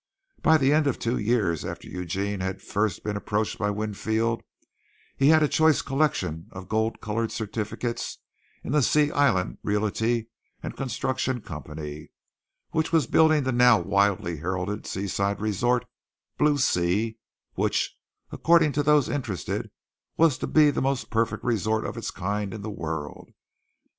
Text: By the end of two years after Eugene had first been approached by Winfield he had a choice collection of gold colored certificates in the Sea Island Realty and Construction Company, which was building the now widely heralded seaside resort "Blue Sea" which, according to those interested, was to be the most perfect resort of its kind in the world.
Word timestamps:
By 0.41 0.57
the 0.57 0.73
end 0.73 0.87
of 0.87 0.97
two 0.97 1.19
years 1.19 1.63
after 1.63 1.87
Eugene 1.87 2.39
had 2.39 2.59
first 2.59 3.03
been 3.03 3.15
approached 3.15 3.59
by 3.59 3.69
Winfield 3.69 4.41
he 5.15 5.27
had 5.27 5.43
a 5.43 5.47
choice 5.47 5.83
collection 5.83 6.47
of 6.49 6.67
gold 6.67 7.01
colored 7.01 7.31
certificates 7.31 8.17
in 8.63 8.71
the 8.71 8.81
Sea 8.81 9.11
Island 9.11 9.59
Realty 9.61 10.29
and 10.63 10.75
Construction 10.75 11.39
Company, 11.39 12.09
which 12.71 12.91
was 12.91 13.05
building 13.05 13.43
the 13.43 13.51
now 13.51 13.79
widely 13.79 14.37
heralded 14.37 14.87
seaside 14.87 15.39
resort 15.39 15.85
"Blue 16.39 16.57
Sea" 16.57 17.19
which, 17.53 17.95
according 18.31 18.71
to 18.71 18.81
those 18.81 19.07
interested, 19.07 19.69
was 20.17 20.39
to 20.39 20.47
be 20.47 20.71
the 20.71 20.81
most 20.81 21.11
perfect 21.11 21.43
resort 21.43 21.85
of 21.85 21.95
its 21.95 22.09
kind 22.09 22.55
in 22.55 22.63
the 22.63 22.71
world. 22.71 23.29